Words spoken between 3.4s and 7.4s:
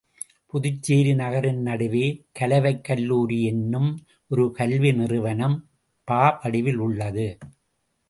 என்னும் ஒரு கல்வி நிறுவனம் ப வடிவில் உள்ளது.